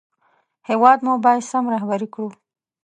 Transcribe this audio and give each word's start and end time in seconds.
هېواد 0.69 0.99
مو 1.05 1.13
باید 1.25 1.43
سم 1.51 1.63
رهبري 1.73 2.07
کړو 2.13 2.29